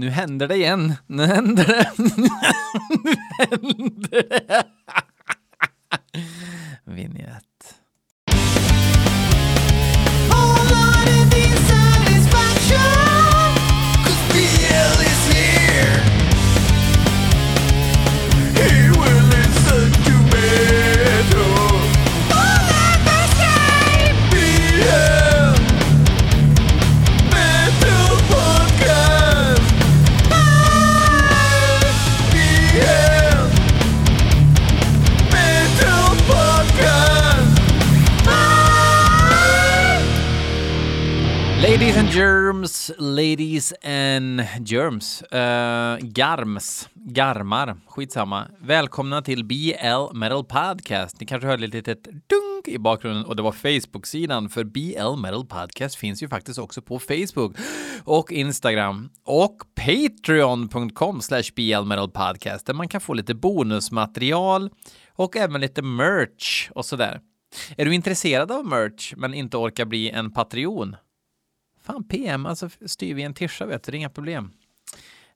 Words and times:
Nu 0.00 0.10
händer 0.10 0.48
det 0.48 0.56
igen. 0.56 0.94
Nu 1.06 1.26
händer 1.26 1.64
det. 1.64 1.92
nu 3.04 3.14
händer 3.38 4.28
det. 4.28 4.66
Vinjett. 6.84 7.49
Ladies 42.98 43.72
and 43.84 44.42
germs. 44.64 45.22
Uh, 45.22 45.98
garms, 46.02 46.88
garmar, 46.94 47.76
skitsamma. 47.86 48.46
Välkomna 48.60 49.22
till 49.22 49.44
BL 49.44 50.12
Metal 50.12 50.44
Podcast. 50.44 51.20
Ni 51.20 51.26
kanske 51.26 51.48
hörde 51.48 51.64
ett 51.64 51.74
litet 51.74 52.04
dunk 52.04 52.68
i 52.68 52.78
bakgrunden 52.78 53.24
och 53.24 53.36
det 53.36 53.42
var 53.42 53.52
Facebook-sidan 53.52 54.48
för 54.48 54.64
BL 54.64 55.20
Metal 55.20 55.46
Podcast 55.46 55.96
finns 55.96 56.22
ju 56.22 56.28
faktiskt 56.28 56.58
också 56.58 56.82
på 56.82 56.98
Facebook 56.98 57.56
och 58.04 58.32
Instagram 58.32 59.10
och 59.24 59.56
Patreon.com 59.74 61.20
slash 61.20 61.44
BL 61.56 61.84
Metal 61.84 62.10
Podcast 62.10 62.66
där 62.66 62.74
man 62.74 62.88
kan 62.88 63.00
få 63.00 63.14
lite 63.14 63.34
bonusmaterial 63.34 64.70
och 65.14 65.36
även 65.36 65.60
lite 65.60 65.82
merch 65.82 66.70
och 66.74 66.84
sådär. 66.84 67.20
Är 67.76 67.84
du 67.84 67.94
intresserad 67.94 68.52
av 68.52 68.66
merch 68.66 69.14
men 69.16 69.34
inte 69.34 69.56
orkar 69.56 69.84
bli 69.84 70.10
en 70.10 70.32
Patreon? 70.32 70.96
Fan, 71.90 72.04
PM, 72.04 72.46
alltså 72.46 72.68
styr 72.86 73.14
vi 73.14 73.22
en 73.22 73.34
tischa 73.34 73.66
vet 73.66 73.82
du, 73.82 73.92
det 73.92 73.96
är 73.96 73.98
inga 73.98 74.10
problem. 74.10 74.52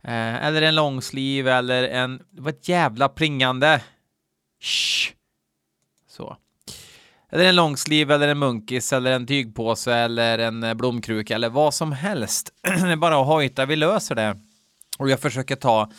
Eh, 0.03 0.45
eller 0.45 0.63
en 0.63 0.75
långsliv 0.75 1.49
eller 1.49 1.83
en, 1.83 2.23
det 2.31 2.41
var 2.41 2.51
ett 2.51 2.69
jävla 2.69 3.09
pringande. 3.09 3.81
Shh. 4.61 5.13
Så. 6.09 6.37
Eller 7.31 7.45
en 7.45 7.57
långsliv 7.57 8.11
eller 8.11 8.29
en 8.29 8.39
munkis 8.39 8.93
eller 8.93 9.13
en 9.13 9.27
tygpåse 9.27 9.95
eller 9.95 10.39
en 10.39 10.63
eh, 10.63 10.75
blomkruka 10.75 11.35
eller 11.35 11.49
vad 11.49 11.75
som 11.75 11.93
helst. 11.93 12.51
det 12.63 12.93
är 12.93 12.97
bara 12.97 13.21
att 13.21 13.27
hojta, 13.27 13.67
vi 13.67 13.77
löser 13.77 14.15
det. 14.15 14.37
Och 14.99 15.11
jag 15.11 15.21
försöker 15.21 15.57
ta 15.57 15.91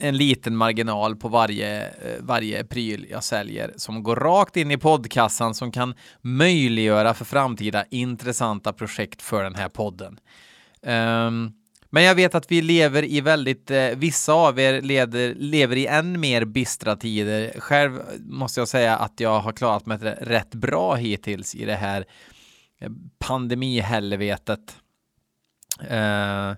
en 0.00 0.16
liten 0.16 0.56
marginal 0.56 1.16
på 1.16 1.28
varje, 1.28 1.86
eh, 1.86 2.20
varje 2.20 2.64
pryl 2.64 3.06
jag 3.10 3.24
säljer 3.24 3.72
som 3.76 4.02
går 4.02 4.16
rakt 4.16 4.56
in 4.56 4.70
i 4.70 4.78
poddkassan 4.78 5.54
som 5.54 5.72
kan 5.72 5.94
möjliggöra 6.20 7.14
för 7.14 7.24
framtida 7.24 7.84
intressanta 7.90 8.72
projekt 8.72 9.22
för 9.22 9.44
den 9.44 9.54
här 9.54 9.68
podden. 9.68 10.20
Um, 10.82 11.52
men 11.90 12.02
jag 12.02 12.14
vet 12.14 12.34
att 12.34 12.52
vi 12.52 12.62
lever 12.62 13.04
i 13.04 13.20
väldigt, 13.20 13.70
eh, 13.70 13.88
vissa 13.88 14.32
av 14.32 14.58
er 14.58 14.82
leder, 14.82 15.34
lever 15.34 15.76
i 15.76 15.86
än 15.86 16.20
mer 16.20 16.44
bistra 16.44 16.96
tider. 16.96 17.60
Själv 17.60 18.00
måste 18.18 18.60
jag 18.60 18.68
säga 18.68 18.96
att 18.96 19.20
jag 19.20 19.40
har 19.40 19.52
klarat 19.52 19.86
mig 19.86 19.98
rätt 20.20 20.54
bra 20.54 20.94
hittills 20.94 21.54
i 21.54 21.64
det 21.64 21.74
här 21.74 22.04
eh, 22.80 22.90
pandemihelvetet. 23.18 24.76
Uh, 25.82 26.54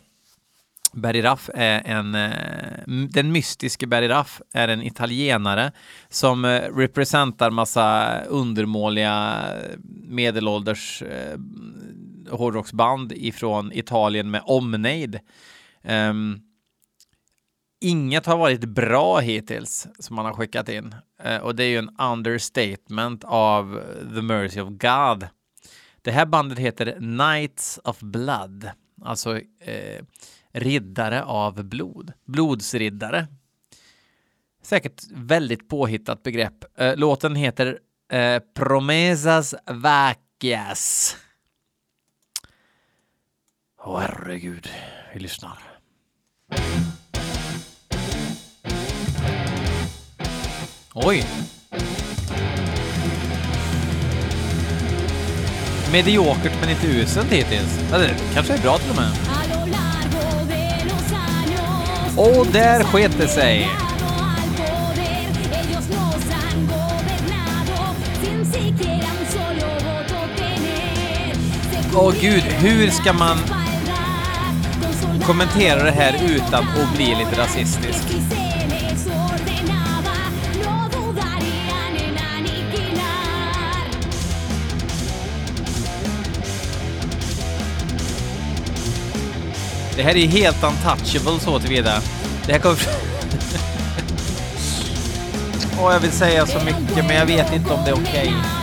Barry 0.96 1.22
Raff 1.22 1.50
är 1.54 1.82
en, 1.86 2.16
eh, 2.16 3.08
den 3.10 3.32
mystiske 3.32 3.88
Barry 3.88 4.08
Raff 4.08 4.42
är 4.54 4.68
en 4.68 4.82
italienare 4.82 5.72
som 6.10 6.46
eh, 6.46 6.62
representar 6.76 7.52
massa 7.52 8.20
undermåliga 8.22 9.44
eh, 9.48 9.78
medelålders 10.08 11.04
hårdrocksband 12.30 13.12
ifrån 13.12 13.72
Italien 13.74 14.32
med 14.32 14.42
omnejd. 14.46 15.20
Um, 15.88 16.42
inget 17.82 18.26
har 18.26 18.38
varit 18.38 18.66
bra 18.66 19.20
hittills 19.20 19.88
som 20.00 20.16
man 20.16 20.26
har 20.26 20.34
skickat 20.34 20.70
in 20.70 20.96
uh, 21.26 21.38
och 21.38 21.56
det 21.56 21.64
är 21.64 21.68
ju 21.68 21.78
en 21.78 21.96
understatement 22.00 23.24
av 23.24 23.84
The 24.16 24.22
Mercy 24.22 24.60
of 24.60 24.70
God. 24.70 25.28
Det 26.02 26.12
här 26.12 26.26
bandet 26.26 26.60
heter 26.60 26.92
Knights 26.92 27.80
of 27.84 28.00
Blood, 28.00 28.70
alltså 29.02 29.36
uh, 29.36 30.02
riddare 30.52 31.24
av 31.24 31.64
blod, 31.64 32.14
blodsriddare. 32.26 33.28
Säkert 34.62 35.04
väldigt 35.12 35.70
påhittat 35.70 36.24
begrepp. 36.24 36.82
Uh, 36.82 36.96
låten 36.96 37.36
heter 37.36 37.80
uh, 38.14 38.40
Promesas 38.54 39.56
Vacias. 39.66 41.18
Åh, 43.78 44.00
herregud, 44.00 44.70
vi 45.14 45.20
lyssnar. 45.20 45.75
Oj! 50.94 51.24
Mediokert 55.92 56.54
men 56.62 56.70
inte 56.70 56.88
uselt 56.88 57.32
hittills. 57.32 57.80
Eller 57.94 58.16
kanske 58.34 58.54
är 58.54 58.58
bra 58.58 58.78
till 58.78 58.90
och 58.90 58.96
med. 58.96 59.12
Och 62.18 62.48
där 62.48 62.84
sket 62.84 63.18
det 63.18 63.28
sig! 63.28 63.70
Åh 71.98 72.14
gud, 72.22 72.44
hur 72.44 72.90
ska 72.90 73.14
man 73.14 73.38
kommentera 75.26 75.84
det 75.84 75.92
här 75.92 76.22
utan 76.26 76.64
att 76.64 76.96
bli 76.96 77.06
lite 77.06 77.42
rasistisk? 77.42 78.08
Det 89.96 90.04
här 90.04 90.16
är 90.16 90.28
helt 90.28 90.64
untouchable 90.64 91.40
så 91.40 91.60
tillvida. 91.60 92.02
Det 92.46 92.52
här 92.52 92.60
kommer... 92.60 92.78
Åh, 95.82 95.94
jag 95.94 96.00
vill 96.00 96.12
säga 96.12 96.46
så 96.46 96.60
mycket, 96.60 97.06
men 97.08 97.16
jag 97.16 97.26
vet 97.26 97.54
inte 97.54 97.74
om 97.74 97.84
det 97.86 97.90
är 97.90 97.96
okej. 97.96 98.28
Okay. 98.28 98.55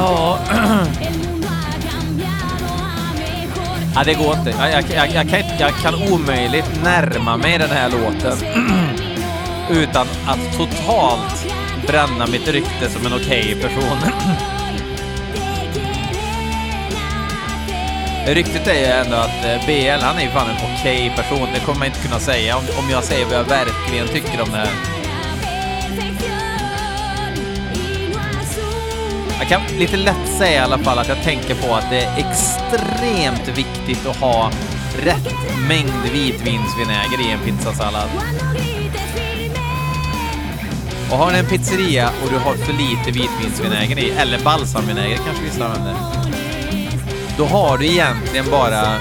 Ja. 0.00 0.38
ja, 3.94 4.04
det 4.04 4.14
går 4.14 4.34
inte. 4.38 4.50
Jag, 4.58 4.70
jag, 4.72 4.84
jag, 4.90 5.14
jag, 5.14 5.28
kan, 5.28 5.40
jag 5.58 5.74
kan 5.74 5.94
omöjligt 6.12 6.82
närma 6.84 7.36
mig 7.36 7.58
den 7.58 7.70
här 7.70 7.90
låten 7.90 8.38
utan 9.70 10.06
att 10.26 10.52
totalt 10.56 11.46
bränna 11.86 12.26
mitt 12.26 12.48
rykte 12.48 12.90
som 12.90 13.06
en 13.06 13.12
okej 13.12 13.40
okay 13.40 13.62
person. 13.62 13.98
Ryktet 18.26 18.66
är 18.66 18.74
ju 18.74 18.84
ändå 18.84 19.16
att 19.16 19.44
eh, 19.44 19.66
BL, 19.66 20.04
han 20.04 20.18
är 20.18 20.22
ju 20.22 20.30
fan 20.30 20.50
en 20.50 20.56
okej 20.56 21.10
okay 21.12 21.16
person. 21.16 21.48
Det 21.54 21.60
kommer 21.60 21.78
man 21.78 21.86
inte 21.86 22.00
kunna 22.00 22.20
säga 22.20 22.56
om, 22.56 22.62
om 22.78 22.90
jag 22.90 23.04
säger 23.04 23.26
vad 23.26 23.34
jag 23.34 23.44
verkligen 23.44 24.08
tycker 24.08 24.42
om 24.42 24.50
det 24.50 24.56
här. 24.56 24.99
Kan 29.50 29.62
lite 29.78 29.96
lätt 29.96 30.28
säga 30.38 30.54
i 30.54 30.58
alla 30.58 30.78
fall 30.78 30.98
att 30.98 31.08
jag 31.08 31.22
tänker 31.22 31.54
på 31.54 31.74
att 31.74 31.90
det 31.90 32.00
är 32.00 32.18
extremt 32.18 33.58
viktigt 33.58 34.06
att 34.06 34.16
ha 34.16 34.50
rätt 35.04 35.34
mängd 35.68 36.02
vitvinsvinäger 36.12 37.20
i 37.28 37.30
en 37.30 37.40
pizzasallad. 37.40 38.08
Och 41.10 41.16
har 41.16 41.32
ni 41.32 41.38
en 41.38 41.46
pizzeria 41.46 42.10
och 42.22 42.30
du 42.30 42.38
har 42.38 42.54
för 42.54 42.72
lite 42.72 43.20
vitvinsvinäger 43.20 43.98
i, 43.98 44.10
eller 44.10 44.38
balsamvinäger 44.44 45.16
kanske 45.16 45.44
vissa 45.44 45.66
använder, 45.66 45.94
då 47.38 47.44
har 47.44 47.78
du 47.78 47.86
egentligen 47.86 48.50
bara 48.50 48.94
eh, 48.94 49.00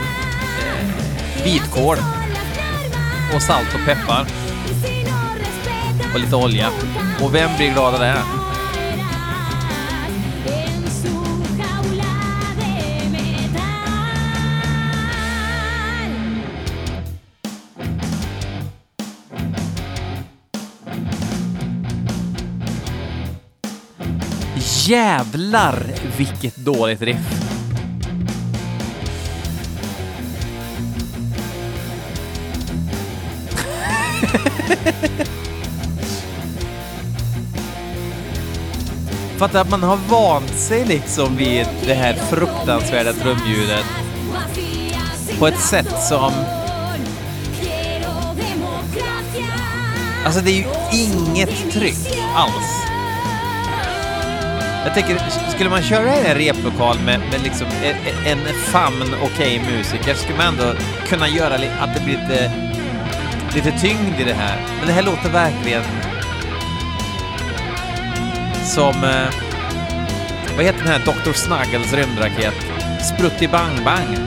vitkål 1.44 1.98
och 3.36 3.42
salt 3.42 3.74
och 3.74 3.86
peppar 3.86 4.26
och 6.14 6.20
lite 6.20 6.36
olja. 6.36 6.70
Och 7.22 7.36
vem 7.36 7.50
blir 7.58 7.74
glad 7.74 7.94
av 7.94 8.00
det? 8.00 8.39
Jävlar 24.88 25.86
vilket 26.18 26.56
dåligt 26.56 27.02
riff! 27.02 27.18
Fatta 39.38 39.62
att 39.62 39.70
man 39.70 39.84
har 39.84 39.98
vant 40.10 40.60
sig 40.60 40.86
liksom 40.86 41.36
vid 41.36 41.68
det 41.86 41.94
här 41.94 42.14
fruktansvärda 42.14 43.14
trumljudet 43.14 43.86
på 45.40 45.48
ett 45.48 45.60
sätt 45.60 46.04
som... 46.10 46.34
Alltså 50.26 50.42
det 50.42 50.52
är 50.52 50.56
ju 50.56 50.66
inget 50.92 51.72
tryck 51.72 52.20
alls. 52.36 52.79
Jag 54.86 54.94
tänker, 54.94 55.18
skulle 55.56 55.70
man 55.70 55.82
köra 55.82 56.16
i 56.16 56.28
en 56.28 56.36
replokal 56.36 57.00
med, 57.00 57.20
med 57.32 57.42
liksom 57.44 57.68
en, 57.84 58.40
en 58.40 58.54
famn 58.56 59.16
okej 59.22 59.62
okay 59.62 59.78
musiker 59.78 60.14
skulle 60.14 60.38
man 60.38 60.48
ändå 60.48 60.74
kunna 61.08 61.28
göra 61.28 61.56
att 61.80 61.96
det 61.96 62.02
blir 62.04 62.18
lite, 62.18 62.52
lite 63.56 63.80
tyngd 63.80 64.20
i 64.20 64.24
det 64.24 64.34
här. 64.34 64.58
Men 64.78 64.88
det 64.88 64.94
här 64.94 65.04
låter 65.04 65.30
verkligen 65.30 65.84
som... 68.64 69.04
Eh, 69.04 69.50
vad 70.56 70.66
heter 70.66 70.80
den 70.80 70.88
här 70.88 71.00
Dr. 71.00 71.34
Snuggles 71.34 71.94
rymdraket? 71.94 72.54
Sprutti 73.02 73.48
Bang 73.48 73.84
Bang. 73.86 74.18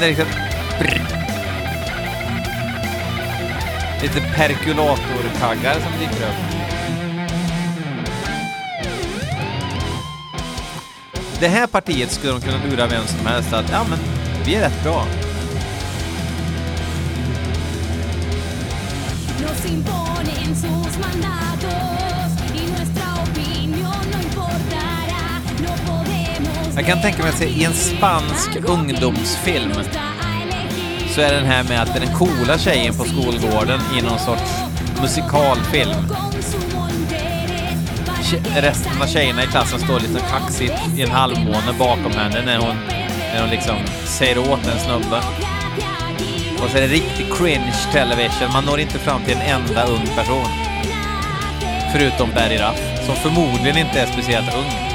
Den 0.00 0.08
är 0.08 0.16
liksom... 0.16 0.26
Lite 4.02 4.20
Lite 4.20 4.20
perkulatorkaggar 4.20 5.72
som 5.72 5.92
dyker 6.00 6.24
upp. 6.24 6.60
Det 11.40 11.48
här 11.48 11.66
partiet 11.66 12.10
skulle 12.10 12.32
de 12.32 12.40
kunna 12.40 12.64
lura 12.70 12.86
vem 12.86 13.06
som 13.06 13.26
helst 13.26 13.52
att 13.52 13.70
ja 13.70 13.86
men 13.90 13.98
vi 14.44 14.54
är 14.54 14.60
rätt 14.60 14.82
bra. 14.82 15.06
Jag 26.80 26.86
kan 26.86 27.00
tänka 27.00 27.22
mig 27.22 27.32
att 27.32 27.42
i 27.42 27.64
en 27.64 27.74
spansk 27.74 28.56
ungdomsfilm 28.68 29.72
så 31.14 31.20
är 31.20 31.32
den 31.32 31.44
här 31.44 31.64
med 31.64 31.82
att 31.82 31.94
den 31.94 32.14
coola 32.14 32.58
tjejen 32.58 32.94
på 32.94 33.04
skolgården 33.04 33.80
i 33.98 34.02
någon 34.02 34.18
sorts 34.18 34.50
musikalfilm. 35.00 36.14
Resten 38.56 39.02
av 39.02 39.06
tjejerna 39.06 39.44
i 39.44 39.46
klassen 39.46 39.78
står 39.78 40.00
lite 40.00 40.20
kaxigt 40.30 40.74
i 40.96 41.02
en 41.02 41.10
halvmåne 41.10 41.72
bakom 41.78 42.12
henne 42.12 42.42
när 42.44 42.58
hon 42.58 42.76
när 43.34 43.40
hon 43.40 43.50
liksom 43.50 43.76
säger 44.04 44.38
åt 44.38 44.66
en 44.66 44.78
snubbe. 44.78 45.22
Och 46.62 46.70
så 46.70 46.76
är 46.76 46.80
det 46.80 46.86
riktig 46.86 47.26
cringe 47.32 47.74
television. 47.92 48.52
Man 48.52 48.64
når 48.64 48.80
inte 48.80 48.98
fram 48.98 49.22
till 49.24 49.36
en 49.36 49.42
enda 49.42 49.84
ung 49.84 50.06
person. 50.16 50.48
Förutom 51.92 52.30
Barry 52.34 52.56
Ruff, 52.56 53.06
som 53.06 53.16
förmodligen 53.16 53.78
inte 53.78 54.00
är 54.00 54.06
speciellt 54.06 54.54
ung. 54.54 54.89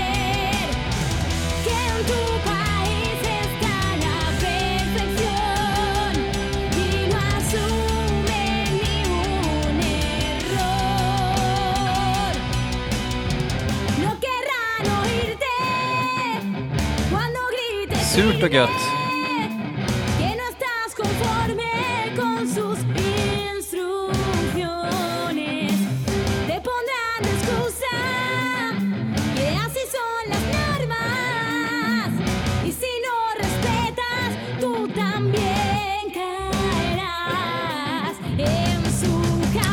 Surt 18.16 18.44
och 18.44 18.54
gött. 18.54 18.70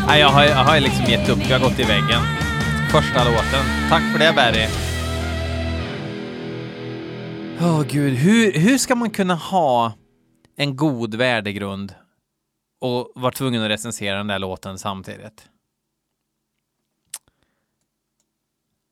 Nej, 0.06 0.20
jag 0.20 0.28
har, 0.28 0.44
jag 0.44 0.64
har 0.64 0.80
liksom 0.80 1.04
gett 1.04 1.28
upp. 1.28 1.38
Jag 1.48 1.58
har 1.58 1.68
gått 1.68 1.78
i 1.78 1.82
väggen. 1.82 2.22
Första 2.90 3.24
låten. 3.24 3.64
Tack 3.90 4.02
för 4.12 4.18
det, 4.18 4.32
Barry. 4.36 4.81
Åh 7.64 7.80
oh, 7.80 7.86
gud, 7.86 8.14
hur, 8.14 8.52
hur 8.52 8.78
ska 8.78 8.94
man 8.94 9.10
kunna 9.10 9.34
ha 9.34 9.92
en 10.56 10.76
god 10.76 11.14
värdegrund 11.14 11.94
och 12.80 13.12
vara 13.14 13.32
tvungen 13.32 13.62
att 13.62 13.70
recensera 13.70 14.16
den 14.16 14.26
där 14.26 14.38
låten 14.38 14.78
samtidigt? 14.78 15.48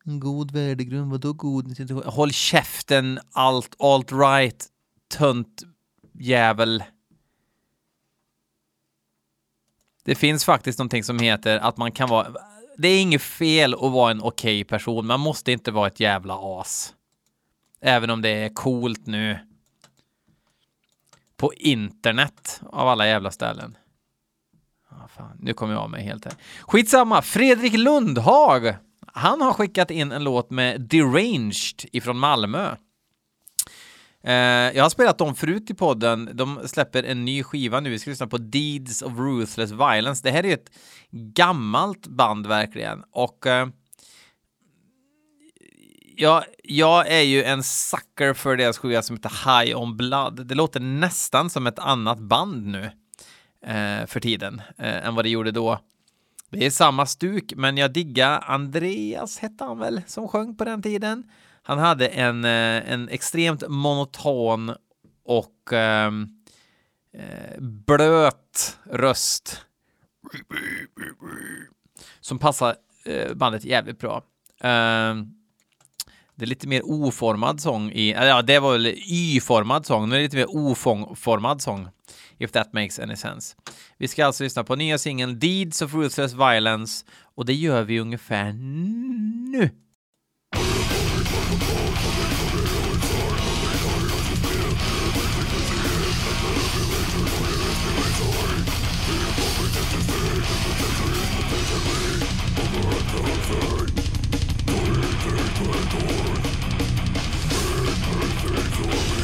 En 0.04 0.20
god 0.20 0.50
värdegrund, 0.50 1.10
vadå 1.10 1.32
god? 1.32 1.90
Håll 2.04 2.32
käften, 2.32 3.20
allt, 3.32 3.76
alt 3.78 4.12
right, 4.12 4.66
tunt 5.18 5.62
jävel. 6.12 6.84
Det 10.04 10.14
finns 10.14 10.44
faktiskt 10.44 10.78
någonting 10.78 11.04
som 11.04 11.18
heter 11.18 11.58
att 11.58 11.76
man 11.76 11.92
kan 11.92 12.08
vara... 12.08 12.34
Det 12.78 12.88
är 12.88 13.02
inget 13.02 13.22
fel 13.22 13.74
att 13.74 13.92
vara 13.92 14.10
en 14.10 14.22
okej 14.22 14.60
okay 14.60 14.64
person, 14.64 15.06
man 15.06 15.20
måste 15.20 15.52
inte 15.52 15.70
vara 15.70 15.86
ett 15.86 16.00
jävla 16.00 16.60
as. 16.60 16.94
Även 17.80 18.10
om 18.10 18.22
det 18.22 18.28
är 18.28 18.48
coolt 18.48 19.06
nu. 19.06 19.38
På 21.36 21.54
internet 21.54 22.60
av 22.66 22.88
alla 22.88 23.06
jävla 23.06 23.30
ställen. 23.30 23.76
Ah, 24.88 25.08
fan, 25.08 25.36
nu 25.40 25.52
kommer 25.52 25.74
jag 25.74 25.82
av 25.82 25.90
mig 25.90 26.04
helt 26.04 26.24
här. 26.24 26.34
Skitsamma, 26.60 27.22
Fredrik 27.22 27.72
Lundhag. 27.72 28.74
Han 29.06 29.40
har 29.40 29.52
skickat 29.52 29.90
in 29.90 30.12
en 30.12 30.24
låt 30.24 30.50
med 30.50 30.80
Deranged 30.80 31.84
ifrån 31.92 32.18
Malmö. 32.18 32.76
Eh, 34.22 34.34
jag 34.76 34.82
har 34.82 34.90
spelat 34.90 35.18
dem 35.18 35.34
förut 35.34 35.70
i 35.70 35.74
podden. 35.74 36.30
De 36.32 36.68
släpper 36.68 37.02
en 37.02 37.24
ny 37.24 37.42
skiva 37.42 37.80
nu. 37.80 37.90
Vi 37.90 37.98
ska 37.98 38.10
lyssna 38.10 38.26
på 38.26 38.38
Deeds 38.38 39.02
of 39.02 39.12
Ruthless 39.18 39.70
Violence. 39.70 40.20
Det 40.24 40.30
här 40.30 40.46
är 40.46 40.54
ett 40.54 40.70
gammalt 41.10 42.06
band 42.06 42.46
verkligen 42.46 43.04
och 43.12 43.46
eh, 43.46 43.68
jag, 46.20 46.44
jag 46.62 47.08
är 47.08 47.20
ju 47.20 47.42
en 47.42 47.62
sucker 47.62 48.34
för 48.34 48.56
deras 48.56 48.78
skiva 48.78 49.02
som 49.02 49.16
heter 49.16 49.62
High 49.62 49.76
on 49.76 49.96
Blood. 49.96 50.46
Det 50.46 50.54
låter 50.54 50.80
nästan 50.80 51.50
som 51.50 51.66
ett 51.66 51.78
annat 51.78 52.18
band 52.18 52.66
nu 52.66 52.84
eh, 53.66 54.06
för 54.06 54.20
tiden 54.20 54.62
eh, 54.78 55.06
än 55.06 55.14
vad 55.14 55.24
det 55.24 55.28
gjorde 55.28 55.50
då. 55.50 55.78
Det 56.50 56.66
är 56.66 56.70
samma 56.70 57.06
stuk, 57.06 57.52
men 57.56 57.76
jag 57.76 57.92
diggar 57.92 58.44
Andreas, 58.46 59.38
hette 59.38 59.64
han 59.64 59.78
väl, 59.78 60.02
som 60.06 60.28
sjöng 60.28 60.56
på 60.56 60.64
den 60.64 60.82
tiden. 60.82 61.30
Han 61.62 61.78
hade 61.78 62.08
en, 62.08 62.44
eh, 62.44 62.92
en 62.92 63.08
extremt 63.08 63.68
monoton 63.68 64.74
och 65.24 65.72
ehm, 65.72 66.28
eh, 67.14 67.60
blöt 67.60 68.78
röst 68.84 69.66
som 72.20 72.38
passar 72.38 72.76
eh, 73.04 73.34
bandet 73.34 73.64
jävligt 73.64 73.98
bra. 73.98 74.22
Um, 74.62 75.39
det 76.40 76.44
är 76.44 76.46
lite 76.46 76.68
mer 76.68 76.82
oformad 76.84 77.60
sång 77.60 77.90
i, 77.90 78.10
ja 78.10 78.42
det 78.42 78.58
var 78.58 78.72
väl 78.72 78.86
Y-formad 78.86 79.86
sång, 79.86 80.08
nu 80.08 80.14
är 80.14 80.18
det 80.18 80.24
lite 80.24 80.36
mer 80.36 80.56
oformad 80.56 81.62
sång 81.62 81.88
if 82.38 82.52
that 82.52 82.72
makes 82.72 82.98
any 82.98 83.16
sense. 83.16 83.56
Vi 83.98 84.08
ska 84.08 84.26
alltså 84.26 84.44
lyssna 84.44 84.64
på 84.64 84.76
nya 84.76 84.98
singeln 84.98 85.38
Deeds 85.38 85.82
of 85.82 85.94
Ruthless 85.94 86.32
Violence 86.32 87.04
och 87.34 87.46
det 87.46 87.54
gör 87.54 87.82
vi 87.82 88.00
ungefär 88.00 88.52
nu. 88.52 89.70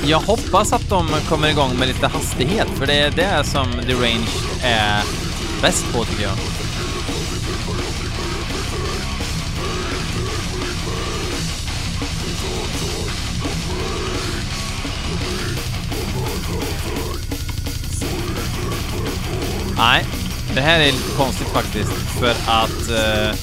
Jag 0.09 0.21
hoppas 0.21 0.73
att 0.73 0.89
de 0.89 1.09
kommer 1.29 1.49
igång 1.49 1.79
med 1.79 1.89
lite 1.89 2.07
hastighet, 2.07 2.69
för 2.79 2.87
det 2.87 2.99
är 2.99 3.11
det 3.11 3.45
som 3.45 3.67
The 3.87 3.95
Range 3.95 4.29
är 4.63 5.03
bäst 5.63 5.93
på 5.93 6.05
tycker 6.05 6.23
jag. 6.23 6.33
Nej, 19.77 20.05
det 20.55 20.61
här 20.61 20.81
är 20.81 20.87
lite 20.93 21.17
konstigt 21.17 21.49
faktiskt, 21.49 21.93
för 21.93 22.31
att 22.47 22.91
uh, 22.91 23.37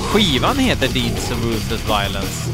skivan 0.00 0.58
heter 0.58 0.88
Deeds 0.88 1.30
of 1.30 1.44
Ruthless 1.44 1.84
Violence. 1.88 2.53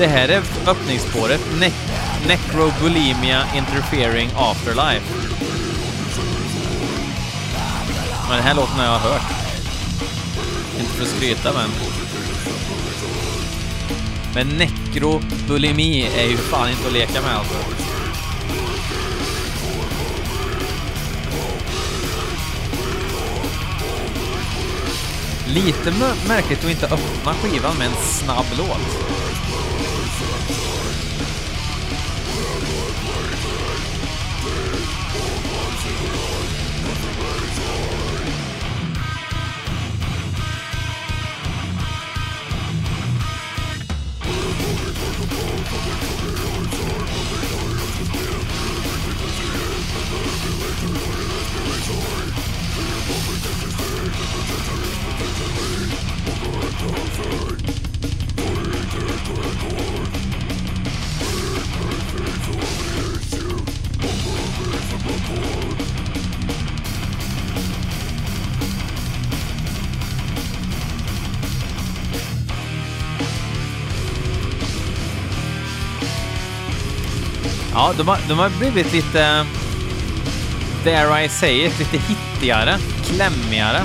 Det 0.00 0.06
här 0.06 0.28
är 0.28 0.42
öppningsspåret, 0.66 1.40
ne 1.60 1.72
Necrobulimia 2.28 3.42
Interfering 3.56 4.30
Afterlife. 4.36 5.06
Men 8.28 8.36
den 8.36 8.46
här 8.46 8.54
låten 8.54 8.74
har 8.74 8.84
jag 8.84 8.98
hört. 8.98 9.22
Inte 10.78 10.90
för 10.90 11.02
att 11.02 11.08
skryta 11.08 11.52
men. 11.52 11.70
Men 14.34 14.58
nekrobulimi 14.58 16.08
är 16.16 16.28
ju 16.28 16.36
fan 16.36 16.70
inte 16.70 16.86
att 16.86 16.92
leka 16.92 17.22
med 17.22 17.36
alltså. 17.36 17.54
Lite 25.46 25.92
märkligt 26.28 26.64
att 26.64 26.70
inte 26.70 26.86
öppna 26.86 27.34
skivan 27.34 27.76
med 27.78 27.86
en 27.86 27.96
snabb 28.02 28.46
låt. 28.58 29.29
De 78.00 78.08
har, 78.08 78.18
de 78.28 78.38
har 78.38 78.50
blivit 78.58 78.92
lite, 78.92 79.46
dare 80.84 81.24
I 81.24 81.28
say 81.28 81.66
it, 81.66 81.78
lite 81.78 81.98
hittigare, 82.08 82.78
klämmigare. 83.04 83.82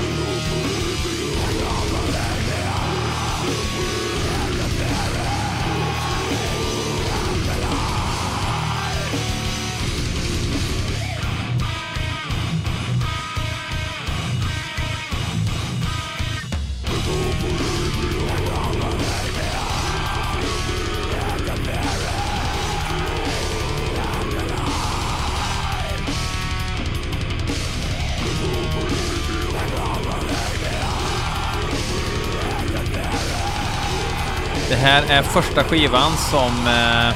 Här 34.96 35.18
är 35.18 35.22
första 35.22 35.64
skivan 35.64 36.12
som... 36.16 36.66
Eh, 36.66 37.08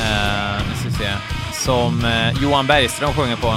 eh, 0.00 0.62
nu 0.68 0.74
ska 0.76 0.88
vi 0.88 0.94
se. 0.94 1.12
Som 1.52 2.04
eh, 2.04 2.42
Johan 2.42 2.66
Bergström 2.66 3.12
sjunger 3.12 3.36
på. 3.36 3.54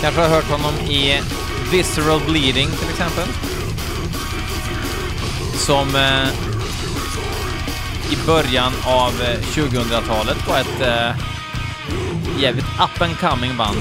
Kanske 0.00 0.20
har 0.20 0.28
hört 0.28 0.50
honom 0.50 0.74
i 0.90 1.20
Visceral 1.70 2.20
Bleeding 2.28 2.68
till 2.68 2.88
exempel. 2.88 3.28
Som 5.54 5.96
eh, 5.96 6.28
i 8.12 8.26
början 8.26 8.72
av 8.86 9.22
eh, 9.22 9.38
2000-talet 9.40 10.48
var 10.48 10.58
ett 10.58 10.80
eh, 10.80 11.16
jävligt 12.40 12.66
up 12.66 13.02
and 13.02 13.18
coming 13.18 13.56
band. 13.56 13.78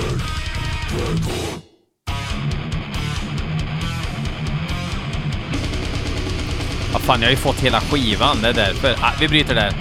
Ja, 6.94 7.00
fan, 7.00 7.22
jag 7.22 7.28
har 7.28 7.32
ju 7.32 7.38
fått 7.38 7.60
hela 7.60 7.80
skivan, 7.82 8.38
det 8.42 8.48
är 8.48 8.54
därför. 8.54 8.96
Ah, 9.02 9.14
vi 9.20 9.28
bryter 9.28 9.56
där. 9.56 9.72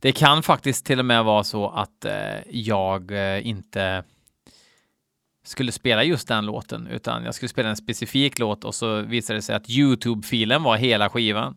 Det 0.00 0.12
kan 0.12 0.42
faktiskt 0.42 0.86
till 0.86 0.98
och 0.98 1.04
med 1.04 1.24
vara 1.24 1.44
så 1.44 1.68
att 1.68 2.04
eh, 2.04 2.12
jag 2.50 3.10
eh, 3.10 3.46
inte 3.46 4.04
skulle 5.44 5.72
spela 5.72 6.04
just 6.04 6.28
den 6.28 6.46
låten, 6.46 6.86
utan 6.86 7.24
jag 7.24 7.34
skulle 7.34 7.48
spela 7.48 7.68
en 7.68 7.76
specifik 7.76 8.38
låt 8.38 8.64
och 8.64 8.74
så 8.74 9.00
visade 9.00 9.38
det 9.38 9.42
sig 9.42 9.56
att 9.56 9.68
Youtube-filen 9.68 10.62
var 10.62 10.76
hela 10.76 11.08
skivan. 11.08 11.56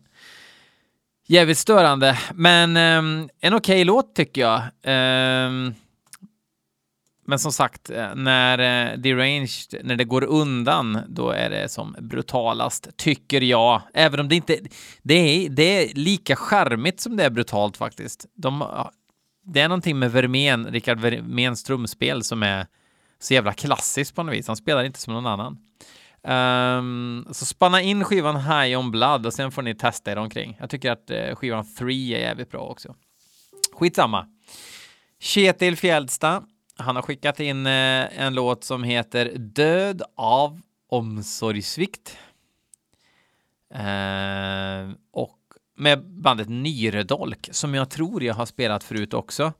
Jävligt 1.26 1.58
störande, 1.58 2.18
men 2.34 2.76
eh, 2.76 3.28
en 3.40 3.54
okej 3.54 3.54
okay 3.54 3.84
låt 3.84 4.14
tycker 4.14 4.40
jag. 4.40 4.62
Ehm, 4.82 5.74
men 7.24 7.38
som 7.38 7.52
sagt, 7.52 7.90
eh, 7.90 8.14
när 8.14 8.58
eh, 8.58 8.98
Deranged, 8.98 9.84
när 9.84 9.96
det 9.96 10.04
går 10.04 10.24
undan, 10.24 11.00
då 11.08 11.30
är 11.30 11.50
det 11.50 11.68
som 11.68 11.96
brutalast, 12.00 12.96
tycker 12.96 13.40
jag. 13.40 13.82
Även 13.94 14.20
om 14.20 14.28
det 14.28 14.36
inte... 14.36 14.58
Det 15.02 15.14
är, 15.14 15.48
det 15.48 15.62
är 15.62 15.94
lika 15.94 16.36
charmigt 16.36 17.00
som 17.00 17.16
det 17.16 17.24
är 17.24 17.30
brutalt 17.30 17.76
faktiskt. 17.76 18.26
De, 18.34 18.64
det 19.44 19.60
är 19.60 19.68
någonting 19.68 19.98
med 19.98 20.12
Vermeen, 20.12 20.66
Rickard 20.66 21.00
Vermeens 21.00 21.62
trumspel 21.64 22.24
som 22.24 22.42
är 22.42 22.66
så 23.20 23.34
jävla 23.34 23.52
klassiskt 23.52 24.14
på 24.14 24.22
något 24.22 24.34
vis. 24.34 24.46
Han 24.46 24.56
spelar 24.56 24.84
inte 24.84 25.00
som 25.00 25.14
någon 25.14 25.26
annan. 25.26 25.58
Um, 26.24 27.26
så 27.30 27.46
spanna 27.46 27.82
in 27.82 28.04
skivan 28.04 28.36
High 28.36 28.78
on 28.78 28.90
Blood 28.90 29.26
och 29.26 29.32
sen 29.32 29.52
får 29.52 29.62
ni 29.62 29.74
testa 29.74 30.12
er 30.12 30.16
omkring. 30.16 30.56
Jag 30.60 30.70
tycker 30.70 30.90
att 30.90 31.10
uh, 31.10 31.34
skivan 31.34 31.74
3 31.74 32.14
är 32.14 32.20
jävligt 32.20 32.50
bra 32.50 32.60
också. 32.60 32.94
Skitsamma. 33.72 34.26
Kjetil 35.20 35.76
Fjällsta 35.76 36.42
han 36.76 36.96
har 36.96 37.02
skickat 37.02 37.40
in 37.40 37.66
eh, 37.66 38.20
en 38.20 38.34
låt 38.34 38.64
som 38.64 38.84
heter 38.84 39.32
Död 39.38 40.02
av 40.16 40.60
omsorgssvikt. 40.88 42.18
Eh, 43.74 44.90
och 45.12 45.38
med 45.76 46.04
bandet 46.04 46.48
Nyredolk 46.48 47.48
som 47.52 47.74
jag 47.74 47.90
tror 47.90 48.22
jag 48.22 48.34
har 48.34 48.46
spelat 48.46 48.84
förut 48.84 49.14
också. 49.14 49.52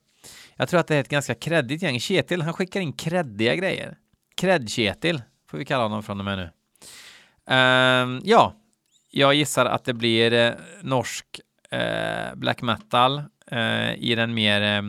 Jag 0.56 0.68
tror 0.68 0.80
att 0.80 0.86
det 0.86 0.96
är 0.96 1.00
ett 1.00 1.08
ganska 1.08 1.34
kreddigt 1.34 1.82
gäng. 1.82 2.00
Kjetil 2.00 2.42
han 2.42 2.52
skickar 2.52 2.80
in 2.80 2.92
kreddiga 2.92 3.54
grejer. 3.54 3.98
Kredd 4.34 4.70
Kjetil 4.70 5.22
får 5.50 5.58
vi 5.58 5.64
kalla 5.64 5.82
honom 5.82 6.02
från 6.02 6.18
och 6.18 6.24
med 6.24 6.38
nu. 6.38 6.50
Eh, 7.54 8.20
ja, 8.24 8.54
jag 9.10 9.34
gissar 9.34 9.66
att 9.66 9.84
det 9.84 9.94
blir 9.94 10.32
eh, 10.32 10.52
norsk 10.82 11.26
eh, 11.70 12.34
black 12.34 12.62
metal 12.62 13.22
eh, 13.46 13.94
i 13.94 14.14
den 14.14 14.34
mer 14.34 14.62
eh, 14.62 14.82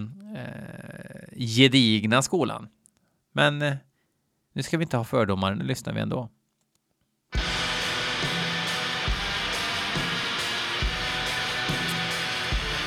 gedigna 1.38 2.22
skolan. 2.22 2.68
Men 3.32 3.62
eh, 3.62 3.74
nu 4.54 4.64
ska 4.64 4.78
vi 4.78 4.84
inte 4.84 4.98
ha 4.98 5.04
fördomar, 5.04 5.56
nu 5.56 5.64
lyssnar 5.64 5.94
vi 5.94 6.00
ändå. 6.00 6.30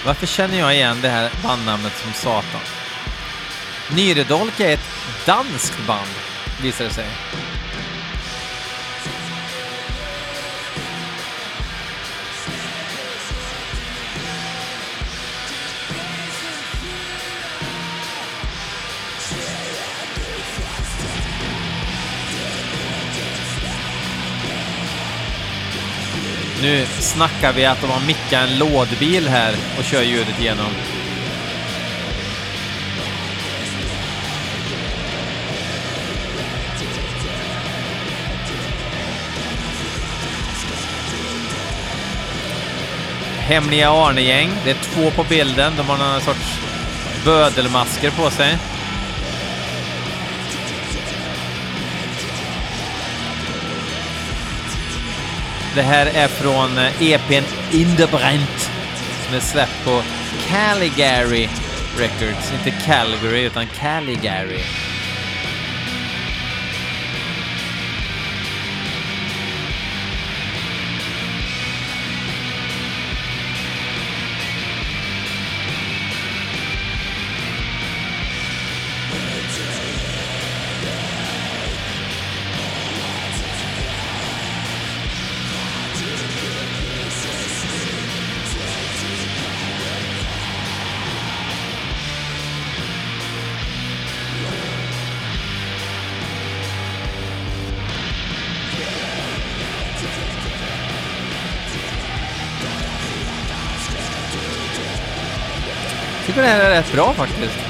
Varför 0.07 0.26
känner 0.26 0.59
jag 0.59 0.75
igen 0.75 0.97
det 1.03 1.09
här 1.09 1.33
bandnamnet 1.43 1.93
som 1.93 2.12
satan? 2.12 2.61
Nyredolk 3.97 4.61
är 4.61 4.75
ett 4.75 4.88
danskt 5.26 5.87
band, 5.87 6.11
visar 6.62 6.85
det 6.85 6.91
sig. 6.91 7.09
Nu 26.67 26.87
snackar 26.87 27.53
vi 27.53 27.67
att 27.67 27.81
de 27.81 27.91
har 27.91 28.01
mickat 28.07 28.33
en 28.33 28.59
lådbil 28.59 29.29
här 29.29 29.55
och 29.79 29.85
kör 29.85 30.03
ljudet 30.03 30.41
igenom. 30.41 30.67
Hemliga 43.39 43.91
Arne-gäng. 43.91 44.51
Det 44.65 44.71
är 44.71 44.75
två 44.75 45.11
på 45.11 45.25
bilden. 45.29 45.73
De 45.77 45.87
har 45.87 45.97
någon 45.97 46.21
sorts 46.21 46.61
bödelmasker 47.25 48.11
på 48.11 48.31
sig. 48.31 48.59
Det 55.76 55.83
här 55.83 56.06
är 56.06 56.28
från 56.28 56.78
eh, 56.78 57.12
EPn 57.12 57.45
In 57.73 57.97
the 57.97 58.06
Brent 58.06 58.71
som 59.26 59.35
är 59.37 59.40
släppt 59.40 59.85
på 59.85 60.02
Caligari 60.49 61.49
Records. 61.99 62.52
Inte 62.52 62.71
Calgary 62.71 63.42
utan 63.42 63.66
Caligari. 63.66 64.61
Jag 106.37 106.45
tycker 106.45 106.57
det 106.57 106.62
här 106.62 106.71
är 106.71 106.75
rätt 106.75 106.93
bra 106.93 107.12
faktiskt. 107.12 107.66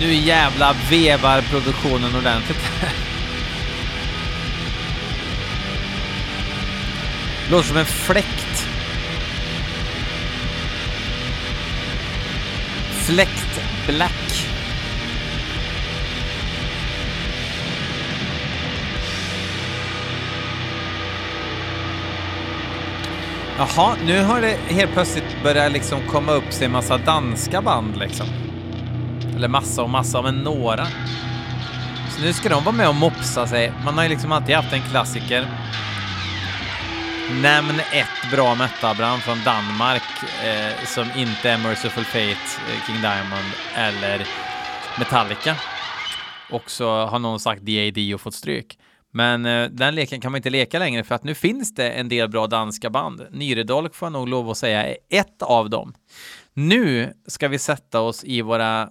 Nu 0.00 0.14
jävla 0.14 0.76
vevar 0.90 1.42
produktionen 1.42 2.16
ordentligt. 2.16 2.58
Låter 7.50 7.68
som 7.68 7.76
en 7.76 7.86
fläkt. 7.86 8.66
Fläkt 13.06 13.60
Black. 13.86 14.48
Jaha, 23.58 23.96
nu 24.06 24.22
har 24.22 24.40
det 24.40 24.58
helt 24.68 24.92
plötsligt 24.92 25.42
börjat 25.42 25.72
liksom 25.72 26.00
komma 26.08 26.32
upp 26.32 26.52
sig 26.52 26.64
en 26.64 26.72
massa 26.72 26.98
danska 26.98 27.62
band 27.62 27.96
liksom. 27.98 28.45
Eller 29.36 29.48
massa 29.48 29.82
och 29.82 29.90
massa, 29.90 30.22
men 30.22 30.34
några. 30.34 30.86
Så 32.10 32.22
nu 32.22 32.32
ska 32.32 32.48
de 32.48 32.64
vara 32.64 32.76
med 32.76 32.88
och 32.88 32.94
mopsa 32.94 33.46
sig. 33.46 33.72
Man 33.84 33.94
har 33.94 34.02
ju 34.02 34.08
liksom 34.08 34.32
alltid 34.32 34.54
haft 34.54 34.72
en 34.72 34.82
klassiker. 34.82 35.46
Nämn 37.42 37.80
ett 37.92 38.30
bra 38.32 38.54
metalband 38.54 39.22
från 39.22 39.38
Danmark 39.44 40.02
eh, 40.44 40.84
som 40.84 41.06
inte 41.16 41.50
är 41.50 41.58
Merciful 41.58 42.04
Fate, 42.04 42.28
eh, 42.28 42.86
King 42.86 43.00
Diamond 43.00 43.50
eller 43.74 44.26
Metallica. 44.98 45.56
Och 46.50 46.70
så 46.70 47.06
har 47.06 47.18
någon 47.18 47.40
sagt 47.40 47.62
DAD 47.62 48.14
och 48.14 48.20
fått 48.20 48.34
stryk. 48.34 48.78
Men 49.12 49.46
eh, 49.46 49.68
den 49.70 49.94
leken 49.94 50.20
kan 50.20 50.32
man 50.32 50.36
inte 50.36 50.50
leka 50.50 50.78
längre 50.78 51.04
för 51.04 51.14
att 51.14 51.24
nu 51.24 51.34
finns 51.34 51.74
det 51.74 51.90
en 51.90 52.08
del 52.08 52.28
bra 52.28 52.46
danska 52.46 52.90
band. 52.90 53.26
Nyredolk 53.30 53.94
får 53.94 54.06
jag 54.06 54.12
nog 54.12 54.28
lov 54.28 54.50
att 54.50 54.58
säga 54.58 54.86
är 54.86 54.96
ett 55.10 55.42
av 55.42 55.70
dem. 55.70 55.94
Nu 56.54 57.12
ska 57.26 57.48
vi 57.48 57.58
sätta 57.58 58.00
oss 58.00 58.24
i 58.24 58.42
våra 58.42 58.88